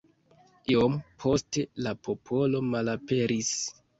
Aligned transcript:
Iom 0.75 0.95
poste 1.25 1.65
la 1.87 1.93
popolo 2.09 2.61
malaperis. 2.73 3.55